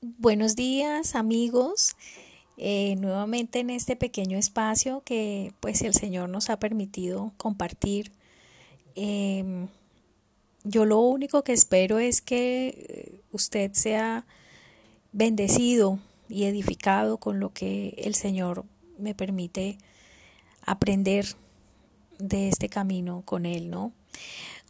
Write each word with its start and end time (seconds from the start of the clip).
Buenos 0.00 0.54
días 0.54 1.16
amigos, 1.16 1.96
eh, 2.56 2.94
nuevamente 3.00 3.58
en 3.58 3.68
este 3.68 3.96
pequeño 3.96 4.38
espacio 4.38 5.02
que 5.04 5.52
pues 5.58 5.82
el 5.82 5.92
Señor 5.92 6.28
nos 6.28 6.50
ha 6.50 6.60
permitido 6.60 7.32
compartir. 7.36 8.12
Em, 8.94 9.66
yo 10.62 10.84
lo 10.84 11.00
único 11.00 11.42
que 11.42 11.52
espero 11.52 11.98
es 11.98 12.20
que 12.20 12.68
eh, 12.68 13.20
usted 13.32 13.72
sea 13.72 14.24
bendecido 15.10 15.98
y 16.28 16.44
edificado 16.44 17.16
con 17.16 17.40
lo 17.40 17.52
que 17.52 17.96
el 17.98 18.14
Señor 18.14 18.64
me 18.98 19.16
permite 19.16 19.78
aprender 20.64 21.26
de 22.20 22.48
este 22.48 22.68
camino 22.68 23.22
con 23.24 23.46
Él, 23.46 23.68
¿no? 23.68 23.90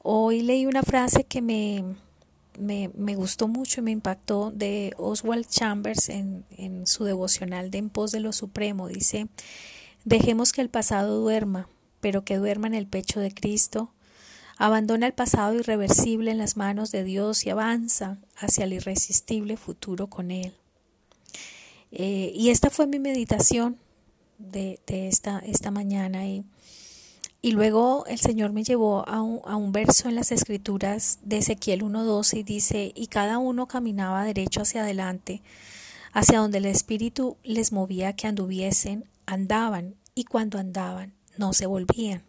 Hoy 0.03 0.41
leí 0.41 0.65
una 0.65 0.83
frase 0.83 1.25
que 1.25 1.43
me 1.43 1.85
me, 2.59 2.91
me, 2.95 3.15
gustó 3.15 3.49
mucho 3.49 3.81
y 3.81 3.85
me 3.85 3.91
impactó 3.91 4.51
de 4.51 4.93
Oswald 4.97 5.47
Chambers 5.47 6.09
en, 6.09 6.45
en 6.51 6.87
su 6.87 7.05
devocional 7.05 7.71
de 7.71 7.79
En 7.79 7.91
pos 7.91 8.13
de 8.13 8.21
lo 8.21 8.33
supremo. 8.33 8.89
Dice, 8.89 9.29
dejemos 10.05 10.53
que 10.53 10.61
el 10.61 10.69
pasado 10.69 11.21
duerma, 11.21 11.69
pero 12.01 12.25
que 12.25 12.37
duerma 12.37 12.67
en 12.67 12.75
el 12.75 12.87
pecho 12.87 13.21
de 13.21 13.33
Cristo. 13.33 13.93
Abandona 14.57 15.07
el 15.07 15.15
pasado 15.15 15.55
irreversible 15.55 16.31
en 16.31 16.39
las 16.39 16.57
manos 16.57 16.91
de 16.91 17.05
Dios 17.05 17.47
y 17.47 17.51
avanza 17.51 18.19
hacia 18.37 18.65
el 18.65 18.73
irresistible 18.73 19.57
futuro 19.57 20.09
con 20.09 20.31
Él. 20.31 20.55
Eh, 21.93 22.33
y 22.35 22.51
esta 22.51 22.69
fue 22.69 22.87
mi 22.87 22.99
meditación 22.99 23.79
de, 24.39 24.81
de 24.87 25.09
esta, 25.09 25.39
esta 25.39 25.71
mañana 25.71 26.27
y 26.27 26.45
y 27.41 27.53
luego 27.53 28.05
el 28.07 28.19
Señor 28.19 28.53
me 28.53 28.65
llevó 28.65 29.09
a 29.09 29.23
un, 29.23 29.73
verso 29.73 30.09
en 30.09 30.17
las 30.17 30.33
escrituras 30.33 31.21
de 31.23 31.39
Ezequiel 31.39 31.83
1.12 31.83 32.39
y 32.39 32.43
dice, 32.43 32.93
y 32.97 33.07
cada 33.07 33.39
uno 33.39 33.69
caminaba 33.69 34.25
derecho 34.25 34.63
hacia 34.63 34.83
adelante, 34.83 35.43
hacia 36.13 36.41
donde 36.41 36.59
el 36.59 36.67
Espíritu 36.67 37.37
les 37.45 37.71
movía 37.71 38.15
que 38.15 38.27
anduviesen, 38.27 39.05
andaban, 39.27 39.95
y 40.17 40.25
cuando 40.25 40.59
andaban, 40.59 41.15
no 41.37 41.53
se 41.53 41.67
volvían. 41.67 42.25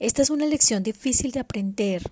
Esta 0.00 0.20
es 0.20 0.30
una 0.30 0.46
lección 0.46 0.82
difícil 0.82 1.30
de 1.30 1.38
aprender, 1.38 2.10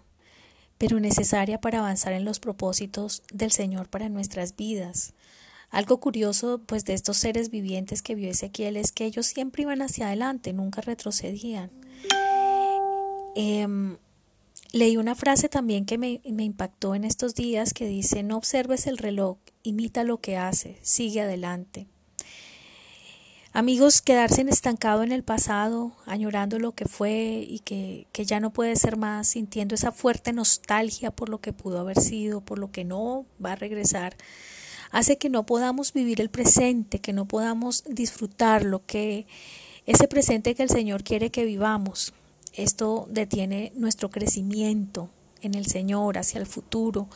pero 0.79 1.01
necesaria 1.01 1.61
para 1.61 1.81
avanzar 1.81 2.13
en 2.13 2.25
los 2.25 2.39
propósitos 2.39 3.25
del 3.33 3.51
Señor 3.51 3.89
para 3.89 4.09
nuestras 4.09 4.55
vidas. 4.55 5.13
Algo 5.71 5.99
curioso, 5.99 6.61
pues, 6.65 6.85
de 6.85 6.95
estos 6.95 7.17
seres 7.17 7.51
vivientes 7.51 8.03
que 8.03 8.15
vio 8.15 8.31
Ezequiel 8.31 8.77
es 8.77 8.93
que 8.93 9.07
ellos 9.07 9.27
siempre 9.27 9.63
iban 9.63 9.83
hacia 9.83 10.07
adelante, 10.07 10.53
nunca 10.53 10.83
retrocedían. 10.83 11.80
Em, 13.35 13.97
leí 14.73 14.97
una 14.97 15.15
frase 15.15 15.49
también 15.49 15.85
que 15.87 15.99
me, 15.99 16.21
me 16.31 16.45
impactó 16.45 16.95
en 16.95 17.05
estos 17.05 17.35
días 17.35 17.73
que 17.75 17.87
dice, 17.87 18.23
no 18.23 18.37
observes 18.37 18.87
el 18.87 18.99
reloj, 18.99 19.39
imita 19.63 20.05
lo 20.05 20.21
que 20.21 20.37
hace, 20.37 20.79
sigue 20.83 21.21
adelante. 21.21 21.87
Amigos, 23.53 24.01
quedarse 24.01 24.43
estancado 24.43 25.03
en 25.03 25.11
el 25.11 25.25
pasado, 25.25 25.93
añorando 26.07 26.61
lo 26.61 26.73
que 26.73 26.85
fue 26.85 27.45
y 27.49 27.59
que, 27.59 28.07
que, 28.13 28.25
ya 28.25 28.39
no 28.39 28.53
puede 28.53 28.77
ser 28.77 28.97
más, 28.97 29.27
sintiendo 29.27 29.75
esa 29.75 29.91
fuerte 29.91 30.33
nostalgia 30.33 31.11
por 31.11 31.29
lo 31.29 31.41
que 31.41 31.53
pudo 31.53 31.81
haber 31.81 32.01
sido, 32.01 32.41
por 32.41 32.61
lo 32.61 32.71
que 32.71 32.85
no 32.85 33.27
va 33.45 33.53
a 33.53 33.57
regresar, 33.57 34.17
hace 34.93 35.19
que 35.19 35.31
no 35.31 35.47
podamos 35.47 35.93
vivir 35.93 36.21
el 36.21 36.31
presente, 36.31 37.01
que 37.01 37.13
no 37.13 37.27
podamos 37.27 37.83
disfrutar 37.89 38.65
lo 38.65 38.87
que 38.87 39.27
ese 39.85 40.07
presente 40.07 40.55
que 40.55 40.63
el 40.63 40.71
Señor 40.71 41.03
quiere 41.03 41.31
que 41.31 41.45
vivamos. 41.45 42.13
Esto 42.55 43.07
detiene 43.11 43.73
nuestro 43.77 44.11
crecimiento 44.11 45.11
en 45.41 45.55
el 45.55 45.67
Señor 45.67 46.19
hacia 46.19 46.41
el 46.41 46.47
futuro 46.47 47.09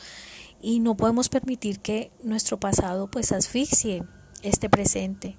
y 0.61 0.79
no 0.79 0.95
podemos 0.95 1.29
permitir 1.29 1.79
que 1.79 2.11
nuestro 2.23 2.59
pasado 2.59 3.09
pues 3.11 3.31
asfixie 3.31 4.03
este 4.43 4.69
presente. 4.69 5.37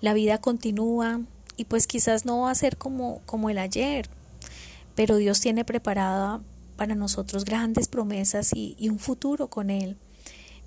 La 0.00 0.14
vida 0.14 0.38
continúa 0.38 1.20
y 1.56 1.64
pues 1.64 1.86
quizás 1.86 2.24
no 2.24 2.40
va 2.42 2.50
a 2.50 2.56
ser 2.56 2.76
como, 2.76 3.20
como 3.26 3.50
el 3.50 3.58
ayer, 3.58 4.08
pero 4.94 5.16
Dios 5.16 5.40
tiene 5.40 5.64
preparada 5.64 6.40
para 6.76 6.94
nosotros 6.94 7.44
grandes 7.44 7.88
promesas 7.88 8.52
y, 8.54 8.76
y 8.78 8.88
un 8.88 8.98
futuro 8.98 9.48
con 9.48 9.70
Él. 9.70 9.96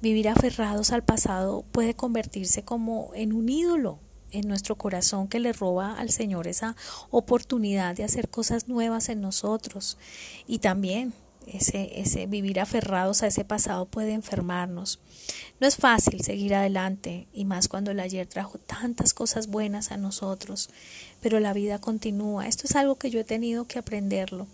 Vivir 0.02 0.30
aferrados 0.30 0.92
al 0.92 1.04
pasado 1.04 1.64
puede 1.72 1.94
convertirse 1.94 2.64
como 2.64 3.12
en 3.14 3.34
un 3.34 3.50
ídolo 3.50 4.00
en 4.32 4.48
nuestro 4.48 4.76
corazón 4.76 5.28
que 5.28 5.40
le 5.40 5.54
roba 5.54 5.94
al 5.94 6.10
Señor 6.10 6.48
esa 6.48 6.76
oportunidad 7.10 7.96
de 7.96 8.04
hacer 8.04 8.30
cosas 8.30 8.68
nuevas 8.68 9.10
en 9.10 9.22
nosotros. 9.22 9.98
Y 10.48 10.60
también 10.60 11.14
ese, 11.48 12.00
ese 12.00 12.28
vivir 12.28 12.60
aferrados 12.60 13.24
a 13.24 13.28
ese 13.28 13.44
pasado 13.44 13.86
puede 13.86 14.14
enfermarnos. 14.14 15.00
No 15.60 15.68
es 15.68 15.76
fácil 15.76 16.22
seguir 16.22 16.56
adelante, 16.56 17.28
y 17.34 17.46
más 17.46 17.68
cuando 17.68 17.92
el 17.92 18.00
ayer 18.00 18.28
trajo 18.28 18.58
tantas 18.58 19.14
cosas 19.14 19.48
buenas 19.48 19.92
a 19.92 19.98
nosotros, 19.98 20.70
pero 21.22 21.40
la 21.40 21.54
vida 21.54 21.80
continúa. 21.80 22.48
Esto 22.48 22.64
es 22.66 22.76
algo 22.76 22.96
que 22.96 23.10
yo 23.10 23.20
he 23.20 23.24
tenido 23.24 23.66
que 23.66 23.80
aprenderlo. 23.80 24.48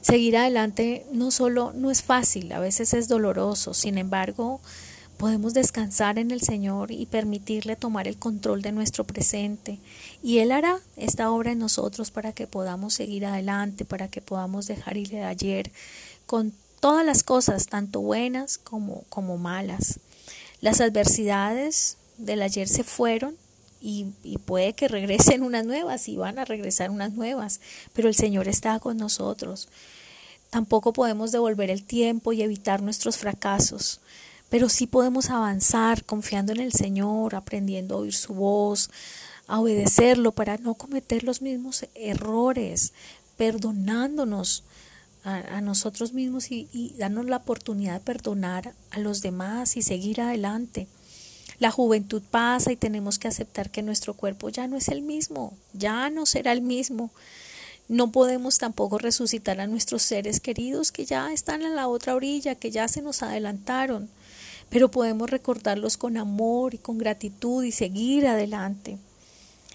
Seguir 0.00 0.36
adelante 0.36 1.04
no 1.12 1.30
solo 1.30 1.72
no 1.74 1.90
es 1.90 2.02
fácil, 2.02 2.52
a 2.52 2.60
veces 2.60 2.94
es 2.94 3.08
doloroso, 3.08 3.74
sin 3.74 3.98
embargo, 3.98 4.60
Podemos 5.18 5.52
descansar 5.52 6.16
en 6.20 6.30
el 6.30 6.42
Señor 6.42 6.92
y 6.92 7.04
permitirle 7.06 7.74
tomar 7.74 8.06
el 8.06 8.16
control 8.16 8.62
de 8.62 8.70
nuestro 8.70 9.02
presente. 9.02 9.80
Y 10.22 10.38
Él 10.38 10.52
hará 10.52 10.78
esta 10.96 11.32
obra 11.32 11.50
en 11.50 11.58
nosotros 11.58 12.12
para 12.12 12.32
que 12.32 12.46
podamos 12.46 12.94
seguir 12.94 13.26
adelante, 13.26 13.84
para 13.84 14.06
que 14.06 14.20
podamos 14.20 14.68
dejar 14.68 14.96
ir 14.96 15.08
de 15.08 15.24
ayer 15.24 15.72
con 16.26 16.52
todas 16.78 17.04
las 17.04 17.24
cosas, 17.24 17.66
tanto 17.66 18.00
buenas 18.00 18.58
como, 18.58 19.38
malas. 19.38 19.98
Las 20.60 20.80
adversidades 20.80 21.96
del 22.16 22.40
ayer 22.40 22.68
se 22.68 22.84
fueron 22.84 23.36
y, 23.80 24.06
puede 24.46 24.74
que 24.74 24.86
regresen 24.86 25.42
unas 25.42 25.64
nuevas 25.64 26.08
y 26.08 26.16
van 26.16 26.38
a 26.38 26.44
regresar 26.44 26.90
unas 26.90 27.12
nuevas, 27.14 27.60
pero 27.92 28.06
el 28.06 28.14
Señor 28.14 28.46
está 28.46 28.78
con 28.78 28.96
nosotros. 28.96 29.68
Tampoco 30.50 30.92
podemos 30.92 31.32
devolver 31.32 31.70
el 31.70 31.82
tiempo 31.82 32.32
y 32.32 32.42
evitar 32.42 32.82
nuestros 32.82 33.16
fracasos 33.16 34.00
pero 34.48 34.68
sí 34.68 34.86
podemos 34.86 35.30
avanzar 35.30 36.04
confiando 36.04 36.52
en 36.52 36.60
el 36.60 36.72
Señor, 36.72 37.34
aprendiendo 37.34 37.94
a 37.94 37.98
oír 37.98 38.14
su 38.14 38.34
voz, 38.34 38.90
a 39.46 39.60
obedecerlo 39.60 40.32
para 40.32 40.56
no 40.58 40.74
cometer 40.74 41.24
los 41.24 41.42
mismos 41.42 41.86
errores, 41.94 42.92
perdonándonos 43.36 44.64
a, 45.24 45.60
nosotros 45.60 46.14
mismos 46.14 46.50
y, 46.50 46.68
y 46.72 46.94
darnos 46.96 47.26
la 47.26 47.36
oportunidad 47.36 47.94
de 47.94 48.00
perdonar 48.00 48.72
a 48.90 48.98
los 48.98 49.20
demás 49.20 49.76
y 49.76 49.82
seguir 49.82 50.22
adelante. 50.22 50.86
La 51.58 51.70
juventud 51.70 52.22
pasa 52.30 52.72
y 52.72 52.76
tenemos 52.76 53.18
que 53.18 53.28
aceptar 53.28 53.70
que 53.70 53.82
nuestro 53.82 54.14
cuerpo 54.14 54.48
ya 54.48 54.66
no 54.68 54.76
es 54.76 54.88
el 54.88 55.02
mismo, 55.02 55.52
ya 55.74 56.08
no 56.08 56.24
será 56.24 56.52
el 56.52 56.62
mismo. 56.62 57.10
No 57.88 58.10
podemos 58.10 58.58
tampoco 58.58 58.98
resucitar 58.98 59.60
a 59.60 59.66
nuestros 59.66 60.02
seres 60.02 60.40
queridos 60.40 60.92
que 60.92 61.04
ya 61.04 61.32
están 61.32 61.62
en 61.62 61.74
la 61.74 61.88
otra 61.88 62.14
orilla, 62.14 62.54
que 62.54 62.70
ya 62.70 62.86
se 62.88 63.02
nos 63.02 63.22
adelantaron 63.22 64.08
pero 64.70 64.90
podemos 64.90 65.30
recordarlos 65.30 65.96
con 65.96 66.16
amor 66.16 66.74
y 66.74 66.78
con 66.78 66.98
gratitud 66.98 67.64
y 67.64 67.72
seguir 67.72 68.26
adelante. 68.26 68.98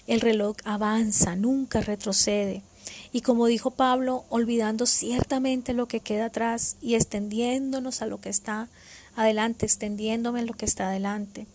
El 0.06 0.20
reloj 0.20 0.56
avanza, 0.64 1.34
nunca 1.36 1.80
retrocede. 1.80 2.62
Y 3.12 3.22
como 3.22 3.46
dijo 3.46 3.70
Pablo, 3.70 4.24
olvidando 4.28 4.86
ciertamente 4.86 5.72
lo 5.72 5.86
que 5.86 6.00
queda 6.00 6.26
atrás 6.26 6.76
y 6.82 6.94
extendiéndonos 6.94 8.02
a 8.02 8.06
lo 8.06 8.20
que 8.20 8.28
está 8.28 8.68
adelante, 9.16 9.66
extendiéndome 9.66 10.40
a 10.40 10.44
lo 10.44 10.54
que 10.54 10.66
está 10.66 10.88
adelante. 10.88 11.46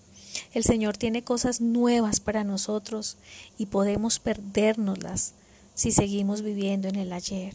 El 0.54 0.64
Señor 0.64 0.98
tiene 0.98 1.24
cosas 1.24 1.62
nuevas 1.62 2.20
para 2.20 2.44
nosotros 2.44 3.18
y 3.58 3.68
podemos 3.68 4.20
perdérnoslas 4.20 5.34
si 5.76 5.92
seguimos 5.92 6.42
viviendo 6.42 6.88
en 6.88 6.96
el 6.96 7.14
ayer. 7.14 7.54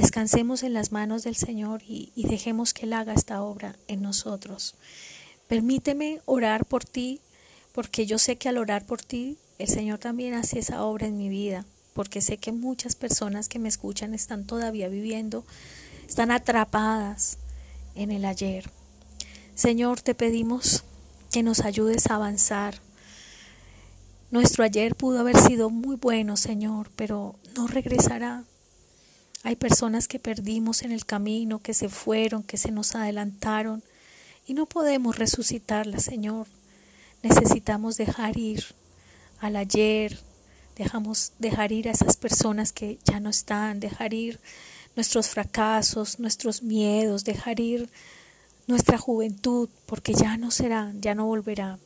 Descansemos 0.00 0.62
en 0.62 0.72
las 0.72 0.92
manos 0.92 1.24
del 1.24 1.36
Señor 1.36 1.82
y, 1.86 2.10
dejemos 2.16 2.72
que 2.72 2.86
Él 2.86 2.94
haga 2.94 3.12
esta 3.12 3.42
obra 3.42 3.76
en 3.86 4.00
nosotros. 4.00 4.74
Permíteme 5.46 6.22
orar 6.24 6.64
por 6.64 6.86
ti, 6.86 7.20
porque 7.74 8.06
yo 8.06 8.18
sé 8.18 8.36
que 8.36 8.48
al 8.48 8.56
orar 8.56 8.86
por 8.86 9.02
ti, 9.02 9.36
el 9.58 9.68
Señor 9.68 9.98
también 9.98 10.32
hace 10.32 10.58
esa 10.58 10.84
obra 10.84 11.06
en 11.06 11.18
mi 11.18 11.28
vida, 11.28 11.66
porque 11.92 12.22
sé 12.22 12.38
que 12.38 12.50
muchas 12.50 12.96
personas 12.96 13.46
que 13.50 13.58
me 13.58 13.68
escuchan 13.68 14.14
están 14.14 14.46
todavía 14.46 14.88
viviendo, 14.88 15.44
están 16.08 16.30
atrapadas 16.30 17.36
en 17.94 18.10
el 18.10 18.24
ayer. 18.24 18.70
Señor, 19.54 20.00
te 20.00 20.14
pedimos 20.14 20.82
que 21.30 21.42
nos 21.42 21.60
ayudes 21.60 22.10
a 22.10 22.14
avanzar. 22.14 22.76
Nuestro 24.30 24.64
ayer 24.64 24.96
pudo 24.96 25.20
haber 25.20 25.38
sido 25.38 25.68
muy 25.68 25.96
bueno, 25.96 26.38
Señor, 26.38 26.90
pero 26.96 27.34
no 27.54 27.66
regresará. 27.66 28.44
Hay 29.42 29.56
personas 29.56 30.06
que 30.06 30.18
perdimos 30.18 30.82
en 30.82 30.92
el 30.92 31.06
camino, 31.06 31.60
que 31.60 31.72
se 31.72 31.88
fueron, 31.88 32.42
que 32.42 32.58
se 32.58 32.70
nos 32.70 32.94
adelantaron 32.94 33.82
y 34.46 34.54
no 34.54 34.66
podemos 34.66 35.18
resucitarlas, 35.18 36.04
Señor. 36.04 36.46
Necesitamos 37.22 37.96
dejar 37.96 38.36
ir 38.36 38.64
al 39.38 39.56
ayer, 39.56 40.18
dejamos 40.76 41.32
dejar 41.38 41.72
ir 41.72 41.88
a 41.88 41.92
esas 41.92 42.16
personas 42.16 42.72
que 42.72 42.98
ya 43.04 43.20
no 43.20 43.30
están, 43.30 43.80
dejar 43.80 44.12
ir 44.12 44.40
nuestros 44.96 45.28
fracasos, 45.28 46.18
nuestros 46.18 46.62
miedos, 46.62 47.24
dejar 47.24 47.60
ir 47.60 47.88
nuestra 48.66 48.98
juventud, 48.98 49.68
porque 49.86 50.14
ya 50.14 50.36
no 50.36 50.50
será, 50.50 50.92
ya 51.00 51.14
no 51.14 51.26
volverá. 51.26 51.78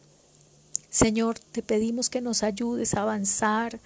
Señor, 0.91 1.39
te 1.39 1.63
pedimos 1.63 2.11
que 2.11 2.21
nos 2.21 2.43
ayudes 2.43 2.95
a 2.95 3.03
avanzar, 3.03 3.81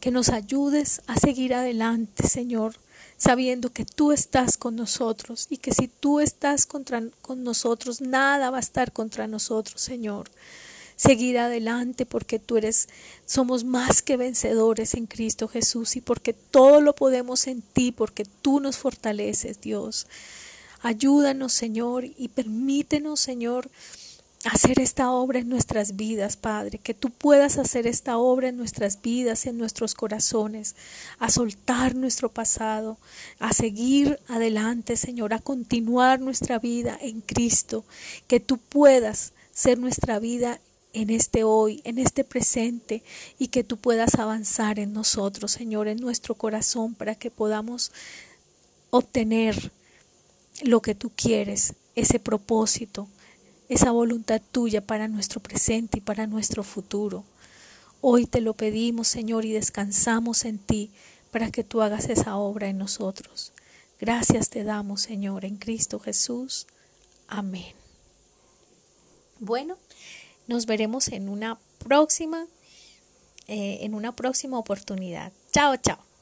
que 0.00 0.10
nos 0.10 0.28
ayudes 0.28 1.02
a 1.06 1.16
seguir 1.16 1.54
adelante, 1.54 2.28
Señor, 2.28 2.76
sabiendo 3.16 3.72
que 3.72 3.84
tú 3.84 4.12
estás 4.12 4.56
con 4.56 4.76
nosotros 4.76 5.46
y 5.50 5.58
que 5.58 5.72
si 5.72 5.88
tú 5.88 6.20
estás 6.20 6.66
contra, 6.66 7.02
con 7.22 7.44
nosotros, 7.44 8.00
nada 8.00 8.50
va 8.50 8.58
a 8.58 8.60
estar 8.60 8.92
contra 8.92 9.26
nosotros, 9.26 9.80
Señor. 9.80 10.30
Seguir 10.96 11.38
adelante 11.38 12.06
porque 12.06 12.38
tú 12.38 12.56
eres, 12.56 12.88
somos 13.26 13.64
más 13.64 14.00
que 14.00 14.16
vencedores 14.16 14.94
en 14.94 15.06
Cristo 15.06 15.48
Jesús 15.48 15.96
y 15.96 16.00
porque 16.00 16.32
todo 16.32 16.80
lo 16.80 16.94
podemos 16.94 17.46
en 17.48 17.62
ti, 17.62 17.90
porque 17.90 18.24
tú 18.42 18.60
nos 18.60 18.76
fortaleces, 18.76 19.60
Dios. 19.60 20.06
Ayúdanos, 20.82 21.52
Señor, 21.52 22.04
y 22.04 22.28
permítenos, 22.28 23.18
Señor, 23.18 23.70
hacer 24.44 24.78
esta 24.78 25.10
obra 25.10 25.38
en 25.38 25.48
nuestras 25.48 25.96
vidas, 25.96 26.36
Padre, 26.36 26.78
que 26.78 26.94
tú 26.94 27.10
puedas 27.10 27.56
hacer 27.56 27.86
esta 27.86 28.18
obra 28.18 28.48
en 28.48 28.56
nuestras 28.56 29.00
vidas, 29.00 29.46
en 29.46 29.56
nuestros 29.56 29.94
corazones, 29.94 30.76
a 31.18 31.30
soltar 31.30 31.94
nuestro 31.94 32.28
pasado, 32.28 32.98
a 33.38 33.52
seguir 33.52 34.18
adelante, 34.28 34.96
Señor, 34.96 35.32
a 35.32 35.38
continuar 35.38 36.20
nuestra 36.20 36.58
vida 36.58 36.98
en 37.00 37.22
Cristo, 37.22 37.84
que 38.26 38.38
tú 38.38 38.58
puedas 38.58 39.32
ser 39.52 39.78
nuestra 39.78 40.18
vida 40.18 40.60
en 40.92 41.10
este 41.10 41.42
hoy, 41.42 41.80
en 41.84 41.98
este 41.98 42.22
presente, 42.22 43.02
y 43.38 43.48
que 43.48 43.64
tú 43.64 43.78
puedas 43.78 44.14
avanzar 44.16 44.78
en 44.78 44.92
nosotros, 44.92 45.52
Señor, 45.52 45.88
en 45.88 45.98
nuestro 45.98 46.34
corazón, 46.34 46.94
para 46.94 47.14
que 47.14 47.30
podamos 47.30 47.92
obtener 48.90 49.72
lo 50.62 50.82
que 50.82 50.94
tú 50.94 51.10
quieres, 51.16 51.74
ese 51.96 52.18
propósito, 52.18 53.08
esa 53.68 53.90
voluntad 53.90 54.40
tuya 54.52 54.80
para 54.80 55.08
nuestro 55.08 55.40
presente 55.40 55.98
y 55.98 56.00
para 56.00 56.26
nuestro 56.26 56.62
futuro. 56.62 57.24
Hoy 58.00 58.26
te 58.26 58.40
lo 58.40 58.54
pedimos, 58.54 59.08
Señor, 59.08 59.44
y 59.44 59.52
descansamos 59.52 60.44
en 60.44 60.58
ti 60.58 60.90
para 61.30 61.50
que 61.50 61.64
tú 61.64 61.82
hagas 61.82 62.08
esa 62.08 62.36
obra 62.36 62.68
en 62.68 62.78
nosotros. 62.78 63.52
Gracias 64.00 64.50
te 64.50 64.64
damos, 64.64 65.02
Señor, 65.02 65.44
en 65.44 65.56
Cristo 65.56 65.98
Jesús. 65.98 66.66
Amén. 67.28 67.74
Bueno, 69.40 69.78
nos 70.46 70.66
veremos 70.66 71.08
en 71.08 71.28
una 71.28 71.58
próxima, 71.78 72.46
eh, 73.46 73.78
en 73.80 73.94
una 73.94 74.14
próxima 74.14 74.58
oportunidad. 74.58 75.32
Chao, 75.52 75.76
chao. 75.76 76.13